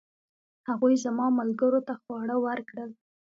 هغوی 0.69 0.95
زما 1.05 1.25
ملګرو 1.39 1.79
ته 1.87 1.93
خواړه 2.01 2.35
ورکړل. 2.45 2.91